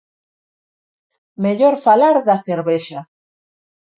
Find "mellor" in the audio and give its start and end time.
1.43-1.75